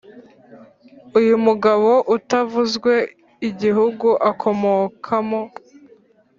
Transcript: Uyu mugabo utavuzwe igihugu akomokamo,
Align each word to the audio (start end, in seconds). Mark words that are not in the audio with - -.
Uyu 1.19 1.35
mugabo 1.45 1.91
utavuzwe 2.15 2.93
igihugu 3.49 4.07
akomokamo, 4.29 5.41